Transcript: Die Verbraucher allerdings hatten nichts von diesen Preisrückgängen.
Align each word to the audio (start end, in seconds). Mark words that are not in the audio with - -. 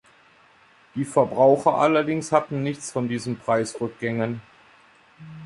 Die 0.95 1.05
Verbraucher 1.05 1.75
allerdings 1.75 2.31
hatten 2.31 2.63
nichts 2.63 2.91
von 2.91 3.07
diesen 3.07 3.37
Preisrückgängen. 3.37 4.41